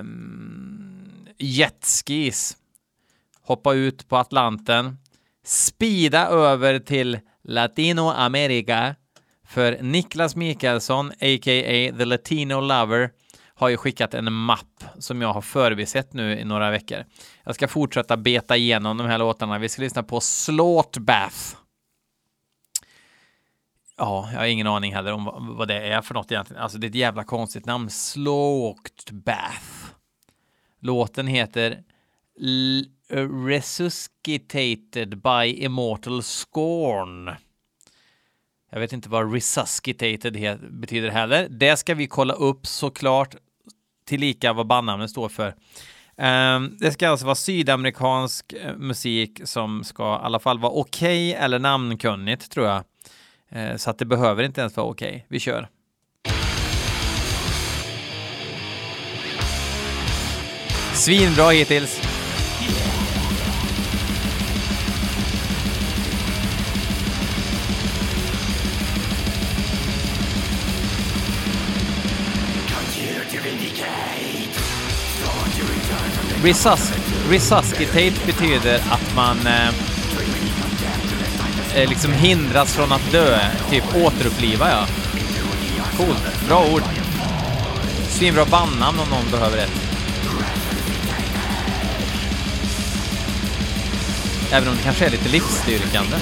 um, 0.00 1.28
jetskis, 1.38 2.56
hoppa 3.42 3.74
ut 3.74 4.08
på 4.08 4.16
Atlanten, 4.16 4.98
spida 5.44 6.26
över 6.26 6.78
till 6.78 7.18
Latinoamerika 7.44 8.94
för 9.48 9.78
Niklas 9.82 10.36
Mikaelsson, 10.36 11.10
a.k.a. 11.10 11.96
The 11.98 12.04
Latino 12.04 12.60
Lover, 12.60 13.10
har 13.54 13.68
ju 13.68 13.76
skickat 13.76 14.14
en 14.14 14.32
mapp 14.32 14.84
som 14.98 15.22
jag 15.22 15.32
har 15.32 15.40
förbisett 15.40 16.12
nu 16.12 16.38
i 16.38 16.44
några 16.44 16.70
veckor. 16.70 17.04
Jag 17.44 17.54
ska 17.54 17.68
fortsätta 17.68 18.16
beta 18.16 18.56
igenom 18.56 18.96
de 18.96 19.06
här 19.06 19.18
låtarna. 19.18 19.58
Vi 19.58 19.68
ska 19.68 19.82
lyssna 19.82 20.02
på 20.02 20.20
Slaughterbath. 20.20 21.56
Ja, 24.02 24.28
jag 24.32 24.38
har 24.38 24.46
ingen 24.46 24.66
aning 24.66 24.94
heller 24.94 25.12
om 25.12 25.54
vad 25.56 25.68
det 25.68 25.74
är 25.74 26.02
för 26.02 26.14
något 26.14 26.32
egentligen. 26.32 26.62
Alltså 26.62 26.78
det 26.78 26.86
är 26.86 26.88
ett 26.88 26.94
jävla 26.94 27.24
konstigt 27.24 27.66
namn. 27.66 27.90
Slaughterbath. 27.90 29.94
Låten 30.80 31.26
heter 31.26 31.82
L 32.40 32.86
Resuscitated 33.46 35.22
by 35.22 35.64
Immortal 35.64 36.22
Scorn. 36.22 37.30
Jag 38.70 38.80
vet 38.80 38.92
inte 38.92 39.08
vad 39.08 39.32
resuscitated 39.32 40.60
betyder 40.80 41.10
heller. 41.10 41.48
Det 41.50 41.76
ska 41.76 41.94
vi 41.94 42.06
kolla 42.06 42.34
upp 42.34 42.66
såklart 42.66 43.34
tillika 44.06 44.52
vad 44.52 44.66
bandnamnet 44.66 45.10
står 45.10 45.28
för. 45.28 45.54
Ehm, 46.16 46.76
det 46.78 46.92
ska 46.92 47.08
alltså 47.08 47.26
vara 47.26 47.34
sydamerikansk 47.34 48.52
eh, 48.52 48.76
musik 48.76 49.40
som 49.44 49.84
ska 49.84 50.02
i 50.02 50.18
alla 50.22 50.38
fall 50.38 50.58
vara 50.58 50.72
okej 50.72 51.30
okay 51.30 51.44
eller 51.44 51.58
namnkunnigt 51.58 52.50
tror 52.50 52.66
jag. 52.66 52.84
Eh, 53.54 53.76
så 53.76 53.90
att 53.90 53.98
det 53.98 54.04
behöver 54.04 54.42
inte 54.42 54.60
ens 54.60 54.76
vara 54.76 54.86
okej. 54.86 55.08
Okay. 55.08 55.22
Vi 55.28 55.40
kör. 55.40 55.68
Svinbra 60.94 61.50
hittills. 61.50 62.12
Resuscitate 77.30 78.26
betyder 78.26 78.74
att 78.74 79.14
man 79.16 79.46
eh, 79.46 79.91
eh, 81.74 81.88
liksom 81.88 82.12
hindras 82.12 82.74
från 82.74 82.92
att 82.92 83.12
dö. 83.12 83.38
Typ 83.70 83.84
återuppliva, 83.96 84.70
ja. 84.70 84.86
Coolt. 85.96 86.46
Bra 86.48 86.66
ord. 86.72 86.82
Svinbra 88.08 88.44
bandnamn 88.44 89.00
om 89.00 89.08
någon 89.08 89.30
behöver 89.30 89.58
ett. 89.58 89.70
Även 94.52 94.68
om 94.68 94.76
det 94.76 94.82
kanske 94.82 95.06
är 95.06 95.10
lite 95.10 95.28
livsstyrkande. 95.28 96.16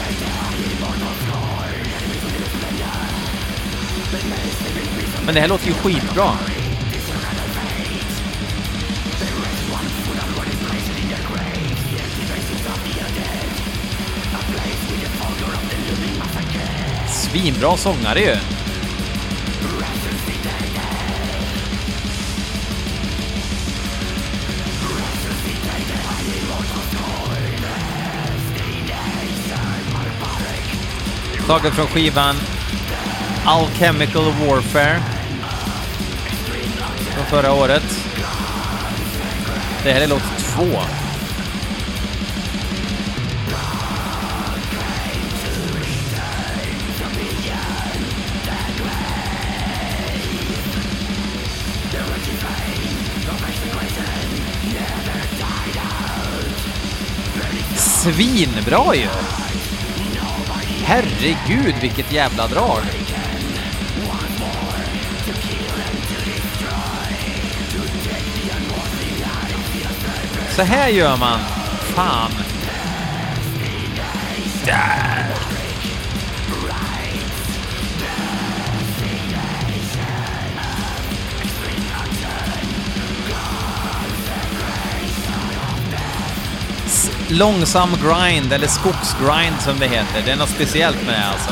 Men 5.24 5.34
det 5.34 5.40
här 5.40 5.48
låter 5.48 5.66
ju 5.66 5.72
skitbra. 5.72 6.30
Svinbra 17.30 17.76
sångare 17.76 18.20
ju. 18.20 18.36
Taget 31.46 31.74
från 31.74 31.86
skivan 31.86 32.36
Alchemical 33.44 34.24
Warfare 34.24 35.00
från 37.14 37.26
förra 37.26 37.52
året. 37.52 38.06
Det 39.84 39.92
här 39.92 40.00
är 40.00 40.08
låt 40.08 40.22
två. 40.38 40.99
Svinbra 58.12 58.94
ju! 58.94 59.08
Herregud, 60.84 61.74
vilket 61.80 62.12
jävla 62.12 62.46
drag! 62.46 62.80
Så 70.50 70.62
här 70.62 70.88
gör 70.88 71.16
man. 71.16 71.38
Fan. 71.94 72.30
Där. 74.64 75.29
Långsam 87.30 87.90
grind, 87.90 88.52
eller 88.52 88.66
skogsgrind 88.66 89.60
som 89.60 89.78
det 89.78 89.88
heter. 89.88 90.22
Det 90.24 90.30
är 90.30 90.36
något 90.36 90.48
speciellt 90.48 91.06
med 91.06 91.14
det 91.14 91.26
alltså. 91.26 91.50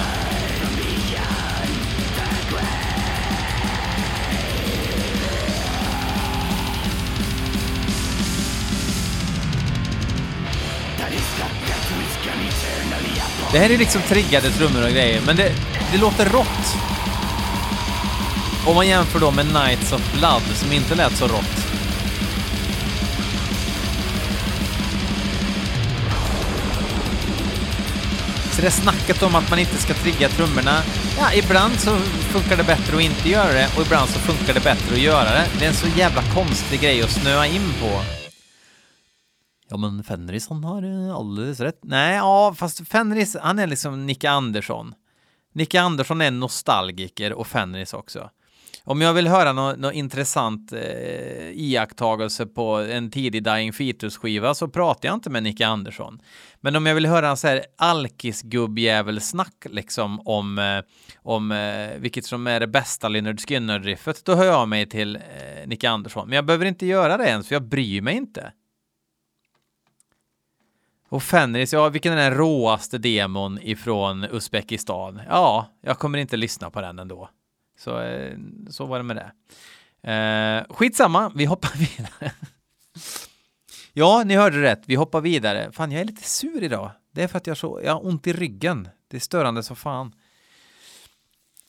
Det 13.53 13.59
här 13.59 13.71
är 13.71 13.79
liksom 13.79 14.03
triggade 14.03 14.51
trummor 14.51 14.85
och 14.85 14.91
grejer, 14.91 15.21
men 15.27 15.37
det, 15.37 15.53
det 15.93 15.99
låter 15.99 16.29
rått. 16.29 16.77
Om 18.67 18.75
man 18.75 18.89
jämför 18.89 19.21
då 19.21 19.31
med 19.31 19.49
Knights 19.49 19.93
of 19.93 20.13
Blood, 20.13 20.43
som 20.55 20.73
inte 20.73 20.95
lät 20.95 21.17
så 21.17 21.27
rått. 21.27 21.68
Så 28.59 28.65
det 28.65 28.71
snacket 28.71 29.23
om 29.23 29.35
att 29.35 29.51
man 29.51 29.59
inte 29.59 29.77
ska 29.77 29.95
trigga 29.95 30.29
trummorna, 30.29 30.83
ja, 31.19 31.33
ibland 31.35 31.81
så 31.81 31.97
funkar 32.33 32.57
det 32.57 32.65
bättre 32.65 32.97
att 32.97 33.03
inte 33.03 33.29
göra 33.29 33.53
det 33.53 33.69
och 33.77 33.83
ibland 33.83 34.09
så 34.11 34.19
funkar 34.19 34.55
det 34.55 34.61
bättre 34.61 34.95
att 34.95 35.01
göra 35.01 35.31
det. 35.31 35.47
Det 35.59 35.65
är 35.65 35.69
en 35.69 35.75
så 35.75 35.89
jävla 35.99 36.23
konstig 36.35 36.81
grej 36.81 37.03
att 37.03 37.11
snöa 37.11 37.47
in 37.47 37.73
på. 37.81 38.01
Ja, 39.69 39.77
men 39.77 40.05
Fenris 40.05 40.49
han 40.49 40.65
har 40.65 40.83
eh, 40.83 41.17
alldeles 41.17 41.61
rätt. 41.61 41.79
Nej, 41.83 42.17
ja, 42.17 42.55
fast 42.55 42.89
Fenris, 42.89 43.37
han 43.43 43.59
är 43.59 43.67
liksom 43.67 44.07
Nicke 44.07 44.31
Andersson. 44.31 44.95
Nicke 45.53 45.81
Andersson 45.81 46.21
är 46.21 46.27
en 46.27 46.41
nostalgiker 46.41 47.33
och 47.33 47.47
Fenris 47.47 47.95
också. 47.95 48.31
Om 48.85 49.01
jag 49.01 49.15
vill 49.15 49.29
höra 49.29 49.53
något 49.53 49.79
no 49.79 49.93
intressant 49.93 50.73
eh, 50.73 51.51
iakttagelse 51.51 52.47
på 52.47 52.77
en 52.77 53.11
tidig 53.11 53.45
Dying 53.45 53.73
Fetus-skiva 53.73 54.55
så 54.55 54.69
pratar 54.69 55.09
jag 55.09 55.17
inte 55.17 55.31
med 55.31 55.43
Nicke 55.43 55.67
Andersson. 55.67 56.21
Men 56.61 56.77
om 56.77 56.87
jag 56.87 56.95
vill 56.95 57.07
höra 57.07 57.29
en 57.29 57.37
så 57.37 57.49
här 57.49 57.65
alkisgubbjävelsnack 57.79 59.67
liksom 59.71 60.21
om, 60.21 60.59
eh, 60.59 60.83
om 61.23 61.53
eh, 61.53 61.99
vilket 61.99 62.25
som 62.25 62.47
är 62.47 62.61
det 62.61 62.67
bästa 62.67 63.09
Lynyrd 63.09 63.41
Skynyrd-riffet, 63.41 64.25
då 64.25 64.35
hör 64.35 64.45
jag 64.45 64.69
mig 64.69 64.87
till 64.87 65.17
eh, 65.17 65.23
Nicke 65.67 65.91
Andersson. 65.91 66.29
Men 66.29 66.37
jag 66.37 66.45
behöver 66.45 66.67
inte 66.67 66.87
göra 66.87 67.17
det 67.17 67.29
ens, 67.29 67.49
för 67.49 67.55
jag 67.55 67.63
bryr 67.63 68.03
mig 68.03 68.17
inte. 68.17 68.53
Och 71.09 71.23
Fenris, 71.23 71.73
ja, 71.73 71.89
vilken 71.89 72.13
är 72.13 72.17
den 72.17 72.35
råaste 72.35 72.99
demon 72.99 73.59
ifrån 73.63 74.25
Uzbekistan? 74.25 75.21
Ja, 75.29 75.67
jag 75.81 75.99
kommer 75.99 76.19
inte 76.19 76.37
lyssna 76.37 76.71
på 76.71 76.81
den 76.81 76.99
ändå. 76.99 77.31
Så, 77.79 78.01
eh, 78.01 78.39
så 78.71 78.87
var 78.87 78.99
det 78.99 79.05
med 79.05 79.17
det. 79.17 79.33
Eh, 80.13 80.77
skitsamma, 80.77 81.33
vi 81.35 81.45
hoppar 81.45 81.73
vidare. 81.79 82.33
ja, 83.93 84.23
ni 84.27 84.37
hörde 84.37 84.63
rätt, 84.63 84.83
vi 84.87 84.95
hoppar 84.95 85.21
vidare. 85.21 85.73
Fan, 85.73 85.93
jag 85.93 86.01
är 86.01 86.05
lite 86.05 86.23
sur 86.23 86.63
idag. 86.63 86.91
Det 87.13 87.23
är 87.23 87.29
för 87.29 87.39
att 87.39 87.47
jag, 87.47 87.57
så, 87.57 87.81
jag 87.85 87.93
har 87.93 88.07
ont 88.07 88.27
i 88.27 88.33
ryggen. 88.33 88.89
Det 89.09 89.17
är 89.17 89.21
störande 89.21 89.63
så 89.63 89.75
fan. 89.75 90.13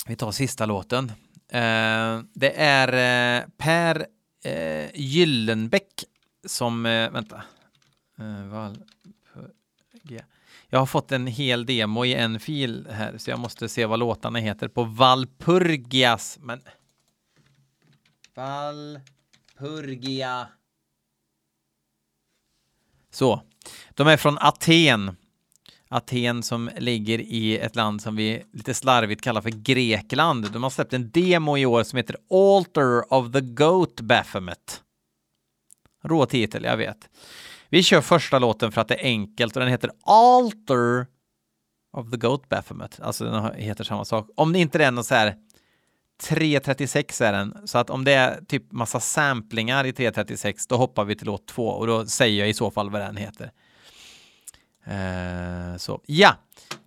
Vi 0.08 0.16
tar 0.16 0.32
sista 0.32 0.66
låten. 0.66 1.12
Eh, 1.52 2.22
det 2.34 2.54
är 2.56 2.88
eh, 3.40 3.48
Per 3.58 4.06
eh, 4.44 4.90
Gyllenbäck 4.94 6.04
som, 6.46 6.86
eh, 6.86 7.12
vänta. 7.12 7.44
Eh, 8.20 8.48
Val, 8.48 8.84
G. 10.04 10.22
Jag 10.72 10.80
har 10.80 10.86
fått 10.86 11.12
en 11.12 11.28
hel 11.28 11.66
demo 11.66 12.06
i 12.06 12.14
en 12.14 12.40
fil 12.40 12.88
här, 12.92 13.18
så 13.18 13.30
jag 13.30 13.40
måste 13.40 13.70
se 13.70 13.86
vad 13.86 14.00
låtarna 14.00 14.40
heter 14.40 14.68
på 14.68 14.84
Valpurgias. 14.84 16.38
Men... 16.42 16.62
Valpurgia. 19.60 20.48
Så. 23.12 23.42
De 23.90 24.08
är 24.08 24.18
från 24.18 24.38
Aten. 24.38 25.16
Aten 25.88 26.44
som 26.44 26.70
ligger 26.78 27.20
i 27.20 27.58
ett 27.58 27.76
land 27.76 28.02
som 28.02 28.16
vi 28.16 28.44
lite 28.54 28.74
slarvigt 28.74 29.22
kallar 29.22 29.42
för 29.42 29.50
Grekland. 29.50 30.52
De 30.52 30.64
har 30.64 30.70
släppt 30.70 30.94
en 30.94 31.12
demo 31.12 31.58
i 31.58 31.66
år 31.66 31.84
som 31.84 31.98
heter 31.98 32.18
Alter 32.30 33.14
of 33.14 33.32
the 33.32 33.42
Goat 33.42 34.02
Baphomet. 34.02 34.84
Rå 36.04 36.26
titel, 36.26 36.64
jag 36.64 36.78
vet. 36.78 37.10
Vi 37.70 37.84
kör 37.84 38.02
första 38.02 38.40
låten 38.40 38.72
för 38.72 38.82
att 38.82 38.88
det 38.88 38.96
är 38.96 39.04
enkelt 39.04 39.56
och 39.56 39.60
den 39.60 39.70
heter 39.70 39.92
Alter 40.04 41.08
of 41.98 42.12
the 42.12 42.18
Goat 42.18 42.50
Baphomet. 42.50 43.00
Alltså 43.02 43.26
den 43.26 43.54
heter 43.56 43.84
samma 43.84 44.06
sak. 44.06 44.30
Om 44.36 44.54
det 44.54 44.60
inte 44.60 44.84
är 44.84 44.92
någon 44.92 45.04
så 45.04 45.16
här 45.16 45.36
3.36 46.24 47.24
är 47.24 47.32
den, 47.32 47.68
så 47.68 47.78
att 47.78 47.90
om 47.90 48.04
det 48.04 48.14
är 48.14 48.42
typ 48.48 48.72
massa 48.72 49.00
samplingar 49.00 49.86
i 49.86 49.92
3.36 49.92 50.66
då 50.70 50.78
hoppar 50.78 51.06
vi 51.06 51.16
till 51.16 51.28
låt 51.28 51.48
2 51.48 51.68
och 51.68 51.88
då 51.88 52.06
säger 52.06 52.40
jag 52.40 52.50
i 52.50 52.54
så 52.54 52.72
fall 52.72 52.90
vad 52.90 53.02
den 53.02 53.18
heter. 53.18 53.52
Uh, 54.88 55.78
så 55.78 56.02
ja, 56.06 56.36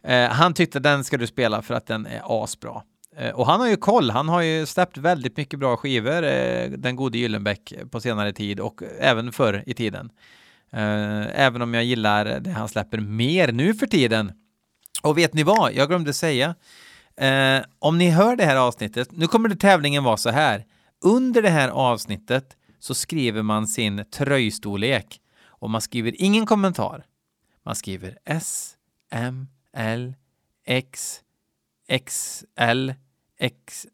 uh, 0.09 0.15
han 0.15 0.55
tyckte 0.55 0.81
den 0.81 1.05
ska 1.05 1.17
du 1.17 1.27
spela 1.27 1.63
för 1.63 1.75
att 1.75 1.87
den 1.87 2.07
är 2.07 2.45
asbra. 2.45 2.83
Uh, 3.23 3.31
och 3.31 3.47
han 3.47 3.61
har 3.61 3.69
ju 3.69 3.77
koll, 3.77 4.11
han 4.11 4.29
har 4.29 4.43
ju 4.43 4.67
släppt 4.67 4.97
väldigt 4.97 5.37
mycket 5.37 5.59
bra 5.59 5.77
skivor, 5.77 6.23
den 6.77 6.97
gode 6.97 7.19
Gyllenbäck 7.19 7.73
på 7.91 8.01
senare 8.01 8.33
tid 8.33 8.61
och 8.61 8.83
även 9.01 9.33
förr 9.33 9.63
i 9.67 9.75
tiden. 9.75 10.11
Eh, 10.73 11.41
även 11.41 11.63
om 11.63 11.75
jag 11.75 11.85
gillar 11.85 12.41
det 12.41 12.51
han 12.51 12.69
släpper 12.69 13.01
mer 13.01 13.53
nu 13.53 13.75
för 13.75 13.87
tiden. 13.87 14.33
Och 15.03 15.19
vet 15.19 15.35
ni 15.35 15.43
vad? 15.43 15.75
Jag 15.75 15.89
glömde 15.89 16.13
säga. 16.13 16.55
Eh, 17.17 17.63
om 17.79 17.99
ni 17.99 18.11
hör 18.11 18.37
det 18.37 18.45
här 18.45 18.57
avsnittet, 18.57 19.13
nu 19.13 19.27
kommer 19.27 19.49
det 19.49 19.57
tävlingen 19.57 20.05
vara 20.05 20.17
så 20.17 20.31
här. 20.31 20.65
Under 21.05 21.43
det 21.43 21.51
här 21.51 21.69
avsnittet 21.69 22.57
så 22.79 22.95
skriver 22.95 23.43
man 23.43 23.67
sin 23.67 24.05
tröjstorlek 24.11 25.21
och 25.45 25.71
man 25.71 25.81
skriver 25.81 26.23
ingen 26.23 26.47
kommentar. 26.47 27.07
Man 27.65 27.77
skriver 27.77 28.19
S, 28.25 28.77
M, 29.11 29.49
L, 29.73 30.15
X, 30.67 31.21
XL, 32.05 32.91
X... 33.39 33.87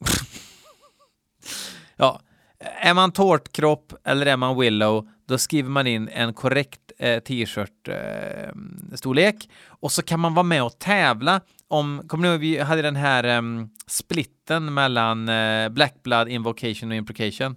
ja, 1.96 2.20
är 2.58 2.94
man 2.94 3.12
tårtkropp 3.12 3.92
eller 4.04 4.26
är 4.26 4.36
man 4.36 4.60
Willow, 4.60 5.08
då 5.28 5.38
skriver 5.38 5.70
man 5.70 5.86
in 5.86 6.08
en 6.08 6.34
korrekt 6.34 6.92
eh, 6.98 7.20
t-shirt-storlek 7.20 9.34
eh, 9.34 9.40
och 9.68 9.92
så 9.92 10.02
kan 10.02 10.20
man 10.20 10.34
vara 10.34 10.42
med 10.42 10.62
och 10.62 10.78
tävla 10.78 11.40
om, 11.68 12.02
kommer 12.08 12.28
ni 12.28 12.32
ihåg, 12.32 12.40
vi 12.40 12.58
hade 12.58 12.82
den 12.82 12.96
här 12.96 13.38
um, 13.38 13.70
splitten 13.86 14.74
mellan 14.74 15.28
uh, 15.28 15.68
Black 15.68 16.02
Blood, 16.02 16.28
Invocation 16.28 16.90
och 16.90 16.96
Imprecation. 16.96 17.56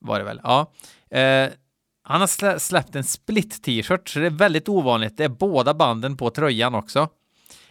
Var 0.00 0.18
det 0.18 0.24
väl? 0.24 0.40
Ja. 0.44 0.72
Uh, 1.14 1.48
han 2.02 2.20
har 2.20 2.26
slä 2.26 2.58
släppt 2.58 2.96
en 2.96 3.04
split 3.04 3.62
t-shirt, 3.62 4.08
så 4.08 4.18
det 4.18 4.26
är 4.26 4.30
väldigt 4.30 4.68
ovanligt. 4.68 5.16
Det 5.16 5.24
är 5.24 5.28
båda 5.28 5.74
banden 5.74 6.16
på 6.16 6.30
tröjan 6.30 6.74
också. 6.74 7.08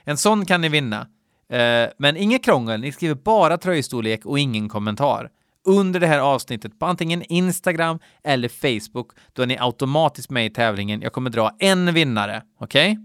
En 0.04 0.18
sån 0.18 0.46
kan 0.46 0.62
ni 0.62 0.70
vinna. 0.70 1.08
Uh, 1.54 1.88
men 1.98 2.18
inget 2.18 2.44
krångel, 2.44 2.82
ni 2.82 2.92
skriver 2.92 3.16
bara 3.16 3.58
tröjstorlek 3.58 4.26
och 4.26 4.40
ingen 4.40 4.70
kommentar 4.70 5.30
under 5.66 6.00
det 6.00 6.08
här 6.08 6.20
avsnittet 6.20 6.80
på 6.80 6.86
antingen 6.86 7.24
Instagram 7.24 8.00
eller 8.24 8.50
Facebook. 8.50 9.12
Då 9.34 9.42
är 9.42 9.48
ni 9.48 9.58
automatiskt 9.60 10.30
med 10.30 10.46
i 10.46 10.50
tävlingen. 10.50 11.02
Jag 11.02 11.14
kommer 11.14 11.30
dra 11.30 11.56
en 11.60 11.94
vinnare, 11.94 12.44
okej? 12.60 12.92
Okay? 12.92 13.04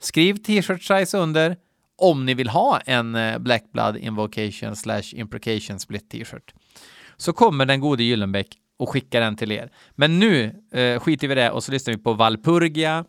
Skriv 0.00 0.36
t-shirt 0.36 0.82
size 0.82 1.18
under 1.18 1.56
om 1.98 2.26
ni 2.26 2.34
vill 2.34 2.48
ha 2.48 2.80
en 2.80 3.14
eh, 3.14 3.38
Black 3.38 3.72
Blood 3.72 3.96
Invocation 3.96 4.76
slash 4.76 5.02
Imprecation 5.12 5.80
Split 5.80 6.10
t-shirt. 6.10 6.54
Så 7.16 7.32
kommer 7.32 7.66
den 7.66 7.80
gode 7.80 8.02
Gyllenbäck 8.02 8.48
och 8.78 8.88
skickar 8.88 9.20
den 9.20 9.36
till 9.36 9.52
er. 9.52 9.70
Men 9.90 10.18
nu 10.18 10.62
eh, 10.72 11.00
skiter 11.00 11.28
vi 11.28 11.32
i 11.32 11.34
det 11.34 11.50
och 11.50 11.64
så 11.64 11.72
lyssnar 11.72 11.94
vi 11.94 12.02
på 12.02 12.12
Valpurgia 12.12 13.04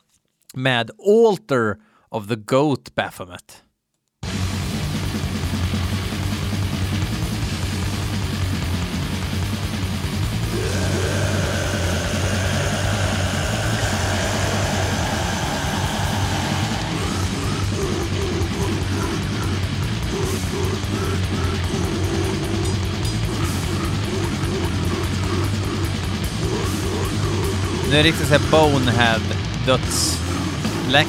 med 0.54 0.92
Alter 1.08 1.76
of 2.10 2.28
the 2.28 2.36
Goat 2.36 2.96
Baphomet. 2.96 3.64
Nu 27.90 28.00
är 28.00 28.04
det 28.04 28.10
riktigt 28.10 28.28
såhär 28.28 28.52
bonehead 28.52 29.22
dödsläck. 29.66 31.08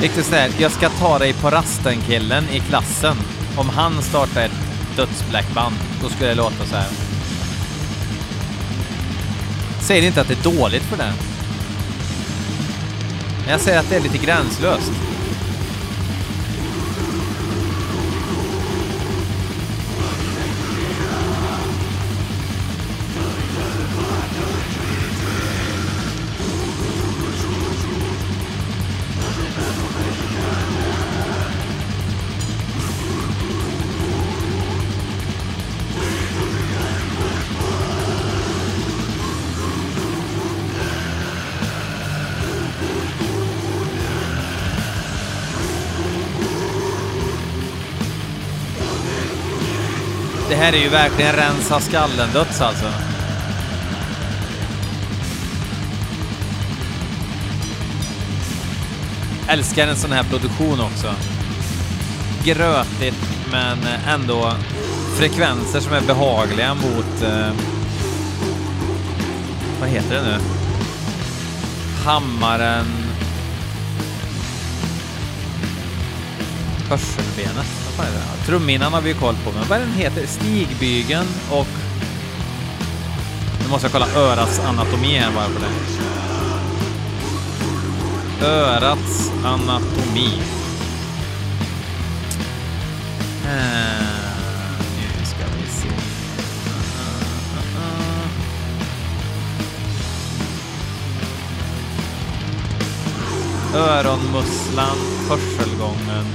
Riktigt 0.00 0.26
såhär, 0.26 0.50
jag 0.58 0.72
ska 0.72 0.88
ta 0.88 1.18
dig 1.18 1.32
på 1.32 1.50
rasten-killen 1.50 2.44
i 2.52 2.60
klassen. 2.60 3.16
Om 3.56 3.68
han 3.68 4.02
startar 4.02 4.40
ett 4.40 4.52
dödsblackband, 4.96 5.74
då 6.02 6.08
skulle 6.08 6.28
det 6.28 6.34
låta 6.34 6.64
så 6.64 6.76
här. 6.76 6.88
Säger 9.80 10.06
inte 10.06 10.20
att 10.20 10.28
det 10.28 10.46
är 10.46 10.56
dåligt 10.56 10.82
för 10.82 10.96
det. 10.96 11.12
Jag 13.48 13.60
säger 13.60 13.78
att 13.78 13.90
det 13.90 13.96
är 13.96 14.00
lite 14.00 14.18
gränslöst. 14.18 14.92
Här 50.62 50.72
är 50.72 50.82
ju 50.82 50.88
verkligen 50.88 51.32
rensa 51.32 51.80
skallen-döds 51.80 52.60
alltså. 52.60 52.86
Älskar 59.48 59.88
en 59.88 59.96
sån 59.96 60.12
här 60.12 60.24
produktion 60.24 60.80
också. 60.80 61.14
Grötigt, 62.44 63.16
men 63.52 63.78
ändå 64.08 64.52
frekvenser 65.18 65.80
som 65.80 65.92
är 65.92 66.00
behagliga 66.00 66.74
mot... 66.74 67.22
Eh, 67.22 67.52
vad 69.80 69.88
heter 69.88 70.14
det 70.14 70.22
nu? 70.22 70.38
Hammaren... 72.04 72.86
Hörselbenet 76.88 77.81
fan 77.92 78.06
är 78.06 78.12
det? 78.12 78.46
Trumhinnan 78.46 78.92
har 78.92 79.00
vi 79.00 79.08
ju 79.08 79.14
koll 79.14 79.34
på, 79.44 79.52
men 79.52 79.68
vad 79.68 79.78
är 79.78 79.82
den 79.82 79.92
heter? 79.92 80.26
Stigbygeln 80.26 81.26
och... 81.50 81.66
Nu 83.62 83.68
måste 83.68 83.84
jag 83.84 83.92
kolla 83.92 84.06
örats 84.16 84.60
anatomi 84.60 85.18
här 85.18 85.32
bara 85.34 85.44
för 85.44 85.60
det. 85.60 85.72
Örats 88.46 89.32
anatomi. 89.44 90.42
Uh, 93.44 93.50
eh, 93.50 94.02
nu 94.96 95.24
ska 95.24 95.44
vi 95.56 95.70
se. 95.70 95.88
Öronmusslan, 103.74 104.96
hörselgången 105.28 106.26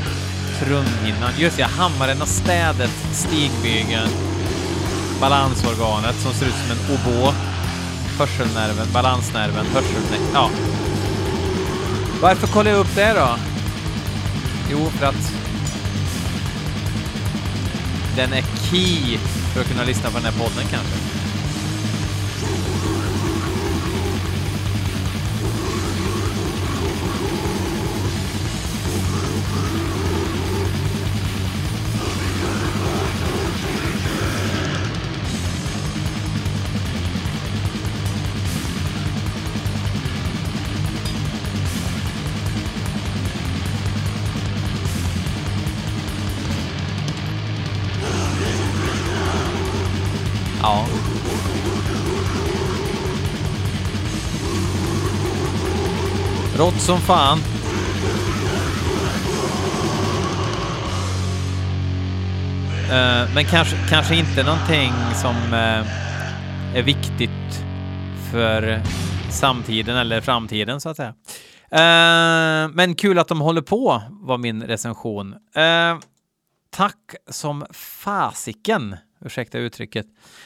trumhinnan. 0.60 1.32
Just 1.38 1.58
det, 1.58 1.63
hammaren 1.63 2.22
och 2.22 2.28
städet, 2.28 2.91
stigbygeln, 3.13 4.10
balansorganet 5.22 6.15
som 6.15 6.34
ser 6.34 6.46
ut 6.46 6.54
som 6.54 6.72
en 6.72 6.96
obå. 6.96 7.34
hörselnerven, 8.20 8.88
balansnerven, 8.93 9.65
hörselnerven. 9.65 10.28
Ja. 10.34 10.50
Varför 12.22 12.48
kollar 12.48 12.72
jag 12.72 12.80
upp 12.80 12.96
det 12.96 13.13
då? 13.13 13.36
Jo, 14.72 14.89
för 14.89 15.06
att 15.06 15.34
den 18.15 18.34
är 18.34 18.41
key 18.41 19.17
för 19.54 19.62
att 19.62 19.67
kunna 19.67 19.84
lyssna 19.84 20.10
på 20.10 20.17
den 20.17 20.26
här 20.26 20.39
podden 20.39 20.65
kanske. 20.72 21.07
Ja. 50.67 50.86
Rått 56.58 56.82
som 56.82 56.97
fan. 56.97 57.38
Uh, 62.88 63.36
men 63.36 63.45
kanske, 63.45 63.77
kanske 63.89 64.15
inte 64.15 64.43
någonting 64.43 64.91
som 65.15 65.36
uh, 65.36 66.77
är 66.77 66.84
viktigt 66.84 67.30
för 68.32 68.82
samtiden 69.32 69.97
eller 69.97 70.21
framtiden 70.21 70.82
så 70.82 70.89
att 70.89 70.97
säga. 70.97 71.13
Uh, 71.71 72.71
men 72.73 72.95
kul 72.95 73.19
att 73.19 73.27
de 73.27 73.41
håller 73.41 73.62
på 73.62 74.01
var 74.10 74.38
min 74.38 74.63
recension. 74.63 75.36
tack 76.71 77.15
som 77.30 77.65
fasiken, 77.71 78.95
ursäkta 79.25 79.58
uttrycket, 79.58 80.06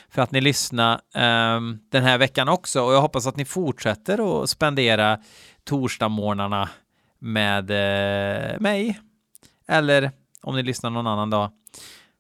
för 0.10 0.21
att 0.21 0.31
ni 0.31 0.41
lyssnade 0.41 1.01
ehm, 1.13 1.79
den 1.89 2.03
här 2.03 2.17
veckan 2.17 2.49
också 2.49 2.81
och 2.81 2.93
jag 2.93 3.01
hoppas 3.01 3.27
att 3.27 3.38
ni 3.38 3.45
fortsätter 3.45 4.43
att 4.43 4.49
spendera 4.49 5.19
torsdagsmorgnarna 5.63 6.69
med 7.19 7.71
uh, 7.71 8.60
mig. 8.60 8.99
Eller 9.67 10.12
om 10.41 10.55
ni 10.55 10.63
lyssnar 10.63 10.89
någon 10.89 11.07
annan 11.07 11.29
dag 11.29 11.51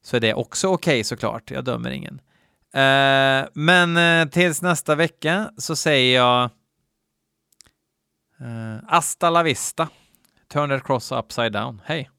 så 0.03 0.15
är 0.15 0.19
det 0.19 0.33
också 0.33 0.67
okej 0.67 0.91
okay, 0.91 1.03
såklart. 1.03 1.51
Jag 1.51 1.63
dömer 1.63 1.89
ingen. 1.89 2.21
Uh, 2.75 3.49
men 3.53 3.97
uh, 3.97 4.29
tills 4.29 4.61
nästa 4.61 4.95
vecka 4.95 5.51
så 5.57 5.75
säger 5.75 6.15
jag 6.15 6.49
uh, 8.41 8.77
Asta 8.87 9.29
la 9.29 9.43
vista. 9.43 9.87
Turn 10.47 10.69
that 10.69 10.83
cross 10.83 11.11
upside 11.11 11.51
down. 11.51 11.81
Hej! 11.85 12.09